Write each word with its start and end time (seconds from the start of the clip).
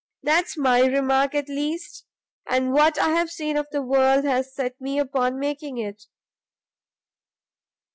That's 0.23 0.57
my 0.57 0.83
remark, 0.87 1.35
at 1.35 1.47
least, 1.47 2.05
and 2.47 2.73
what 2.73 2.97
I've 2.97 3.29
seen 3.29 3.55
of 3.55 3.67
the 3.71 3.83
world 3.83 4.25
has 4.25 4.51
set 4.51 4.81
me 4.81 4.97
upon 4.97 5.37
making 5.37 5.77
it." 5.77 6.07